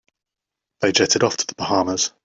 They 0.79 0.91
jetted 0.93 1.21
off 1.23 1.37
to 1.37 1.45
the 1.45 1.53
Bahamas. 1.53 2.11